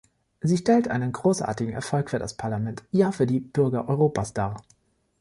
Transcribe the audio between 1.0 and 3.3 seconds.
großartigen Erfolg für das Parlament, ja für